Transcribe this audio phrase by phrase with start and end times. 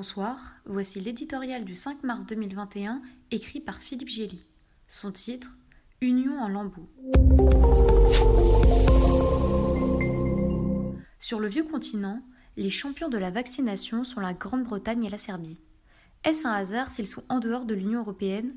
[0.00, 3.02] Bonsoir, voici l'éditorial du 5 mars 2021
[3.32, 4.40] écrit par Philippe Gély.
[4.88, 5.58] Son titre
[6.00, 6.88] Union en lambeaux.
[11.18, 12.22] Sur le vieux continent,
[12.56, 15.60] les champions de la vaccination sont la Grande-Bretagne et la Serbie.
[16.24, 18.52] Est-ce un hasard s'ils sont en dehors de l'Union européenne?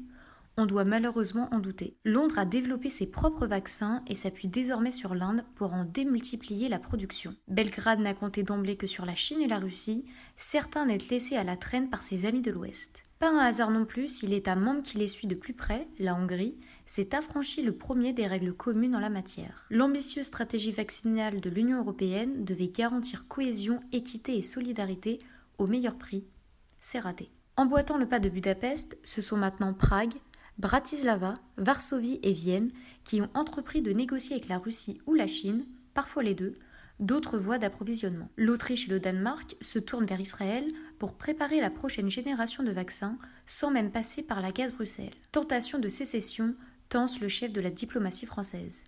[0.58, 1.98] On doit malheureusement en douter.
[2.06, 6.80] Londres a développé ses propres vaccins et s'appuie désormais sur l'Inde pour en démultiplier la
[6.80, 7.34] production.
[7.48, 10.06] Belgrade n'a compté d'emblée que sur la Chine et la Russie,
[10.36, 13.04] certains n'être laissés à la traîne par ses amis de l'Ouest.
[13.18, 16.14] Pas un hasard non plus si l'État membre qui les suit de plus près, la
[16.14, 19.66] Hongrie, s'est affranchi le premier des règles communes en la matière.
[19.70, 25.20] L'ambitieuse stratégie vaccinale de l'Union européenne devait garantir cohésion, équité et solidarité
[25.58, 26.26] au meilleur prix.
[26.80, 27.32] C'est raté.
[27.56, 30.16] Emboîtant le pas de Budapest, ce sont maintenant Prague,
[30.58, 32.72] Bratislava, Varsovie et Vienne
[33.04, 36.56] qui ont entrepris de négocier avec la Russie ou la Chine, parfois les deux,
[37.00, 38.30] d'autres voies d'approvisionnement.
[38.38, 40.66] L'Autriche et le Danemark se tournent vers Israël
[41.00, 45.14] pour préparer la prochaine génération de vaccins sans même passer par la case Bruxelles.
[45.32, 46.56] Tentation de sécession,
[46.90, 48.84] tense le chef de la diplomatie française.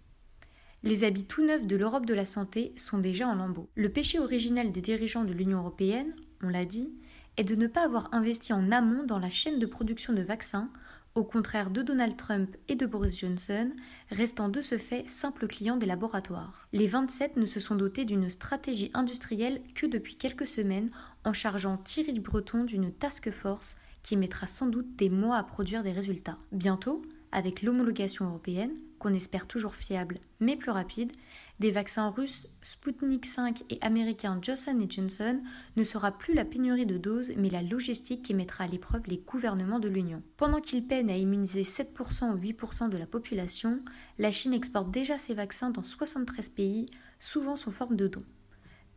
[0.83, 3.69] Les habits tout neufs de l'Europe de la santé sont déjà en lambeaux.
[3.75, 6.13] Le péché originel des dirigeants de l'Union européenne,
[6.43, 6.93] on l'a dit,
[7.37, 10.69] est de ne pas avoir investi en amont dans la chaîne de production de vaccins
[11.15, 13.71] au contraire de Donald Trump et de Boris Johnson,
[14.11, 16.67] restant de ce fait simples clients des laboratoires.
[16.73, 20.91] Les 27 ne se sont dotés d'une stratégie industrielle que depuis quelques semaines
[21.23, 25.83] en chargeant Thierry Breton d'une task force qui mettra sans doute des mois à produire
[25.83, 26.37] des résultats.
[26.51, 31.11] Bientôt, avec l'homologation européenne, qu'on espère toujours fiable mais plus rapide,
[31.59, 35.41] des vaccins russes Sputnik 5 et américains Johnson Johnson
[35.75, 39.19] ne sera plus la pénurie de doses mais la logistique qui mettra à l'épreuve les
[39.19, 40.21] gouvernements de l'Union.
[40.37, 43.79] Pendant qu'ils peinent à immuniser 7% ou 8% de la population,
[44.17, 46.85] la Chine exporte déjà ses vaccins dans 73 pays,
[47.19, 48.25] souvent sous forme de dons.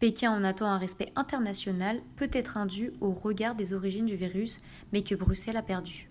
[0.01, 4.61] Pékin en attend un respect international, peut-être indu au regard des origines du virus,
[4.93, 6.09] mais que Bruxelles a perdu.